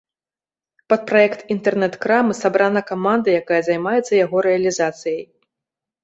[0.91, 5.21] Пад праект інтэрнэт-крамы сабрана каманда, якая займаецца яго рэалізацыяй.